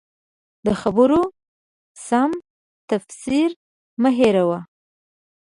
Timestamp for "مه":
4.01-4.09